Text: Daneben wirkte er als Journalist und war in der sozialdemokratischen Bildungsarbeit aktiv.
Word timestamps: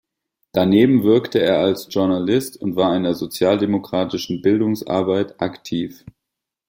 Daneben 0.53 1.03
wirkte 1.03 1.37
er 1.39 1.59
als 1.59 1.85
Journalist 1.91 2.57
und 2.59 2.75
war 2.75 2.95
in 2.97 3.03
der 3.03 3.13
sozialdemokratischen 3.13 4.41
Bildungsarbeit 4.41 5.39
aktiv. 5.39 6.03